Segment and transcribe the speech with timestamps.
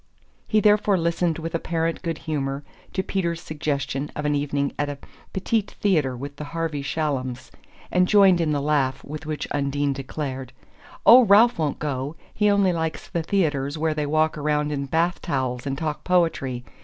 [0.47, 2.63] He therefore listened with apparent good humour
[2.93, 4.97] to Peter's suggestion of an evening at a
[5.31, 7.51] petit theatre with the Harvey Shallums,
[7.91, 10.53] and joined in the laugh with which Undine declared:
[11.05, 15.67] "Oh, Ralph won't go he only likes the theatres where they walk around in bathtowels
[15.67, 16.63] and talk poetry.